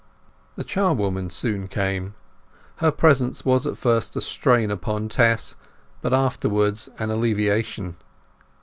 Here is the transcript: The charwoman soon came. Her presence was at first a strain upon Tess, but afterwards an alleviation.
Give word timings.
The 0.55 0.63
charwoman 0.63 1.29
soon 1.29 1.67
came. 1.67 2.15
Her 2.77 2.89
presence 2.89 3.45
was 3.45 3.67
at 3.67 3.77
first 3.77 4.15
a 4.15 4.21
strain 4.21 4.71
upon 4.71 5.09
Tess, 5.09 5.55
but 6.01 6.11
afterwards 6.11 6.89
an 6.97 7.11
alleviation. 7.11 7.97